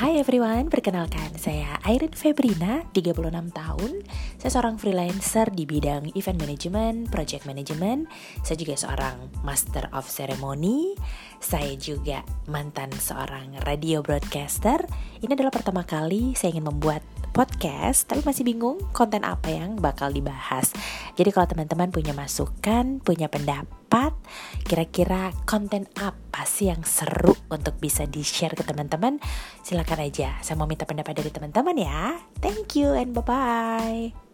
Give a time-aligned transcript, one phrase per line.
[0.00, 3.20] Hai everyone, perkenalkan saya Airin Febrina, 36
[3.52, 4.00] tahun.
[4.40, 8.08] Saya seorang freelancer di bidang event management, project management.
[8.40, 10.96] Saya juga seorang master of ceremony
[11.40, 12.20] Saya juga
[12.52, 14.84] mantan seorang radio broadcaster.
[15.24, 17.00] Ini adalah pertama kali saya ingin membuat
[17.32, 20.74] podcast Tapi masih bingung konten apa yang bakal dibahas.
[21.16, 24.12] Jadi kalau teman-teman punya masukan, punya pendapat
[24.68, 29.18] Kira-kira konten apa sih yang seru untuk bisa di-share ke teman-teman
[29.64, 32.20] Silakan aja, saya mau minta pendapat dari teman-teman ya.
[32.44, 34.29] Thank you and bye-bye